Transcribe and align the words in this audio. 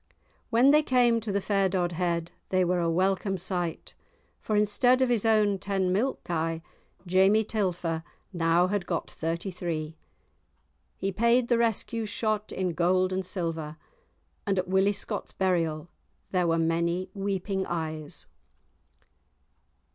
When 0.49 0.71
they 0.71 0.81
came 0.81 1.19
to 1.19 1.31
the 1.31 1.39
fair 1.41 1.69
Dodhead 1.69 2.31
they 2.49 2.65
were 2.65 2.79
a 2.79 2.89
welcome 2.89 3.37
sight, 3.37 3.93
for 4.39 4.55
instead 4.55 4.99
of 5.03 5.09
his 5.09 5.27
own 5.27 5.59
ten 5.59 5.91
milk 5.93 6.23
kye 6.23 6.63
Jamie 7.05 7.43
Telfer 7.43 8.03
had 8.03 8.03
now 8.33 8.65
got 8.65 9.11
thirty 9.11 9.51
three. 9.51 9.97
He 10.97 11.11
paid 11.11 11.49
the 11.49 11.59
rescue 11.59 12.07
shot 12.07 12.51
in 12.51 12.73
gold 12.73 13.13
and 13.13 13.23
silver, 13.23 13.77
and 14.47 14.57
at 14.57 14.67
Willie 14.67 14.91
Scott's 14.91 15.33
burial, 15.33 15.87
there 16.31 16.47
were 16.47 16.57
many 16.57 17.11
weeping 17.13 17.67
eyes. 17.67 18.25